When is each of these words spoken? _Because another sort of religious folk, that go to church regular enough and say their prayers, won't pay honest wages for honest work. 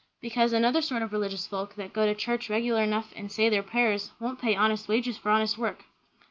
_Because 0.19 0.51
another 0.51 0.81
sort 0.81 1.03
of 1.03 1.13
religious 1.13 1.45
folk, 1.45 1.75
that 1.75 1.93
go 1.93 2.07
to 2.07 2.15
church 2.15 2.49
regular 2.49 2.81
enough 2.81 3.13
and 3.15 3.31
say 3.31 3.49
their 3.49 3.61
prayers, 3.61 4.13
won't 4.19 4.41
pay 4.41 4.55
honest 4.55 4.87
wages 4.87 5.15
for 5.19 5.29
honest 5.29 5.59
work. 5.59 5.83